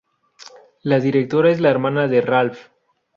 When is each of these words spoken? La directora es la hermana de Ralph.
La 0.81 0.99
directora 0.99 1.51
es 1.51 1.59
la 1.59 1.69
hermana 1.69 2.07
de 2.07 2.21
Ralph. 2.21 2.69